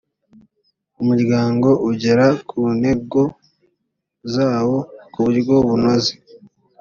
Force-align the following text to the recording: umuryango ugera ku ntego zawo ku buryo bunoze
umuryango 1.01 1.69
ugera 1.89 2.27
ku 2.49 2.59
ntego 2.79 3.21
zawo 4.33 4.77
ku 5.11 5.17
buryo 5.25 5.55
bunoze 5.67 6.13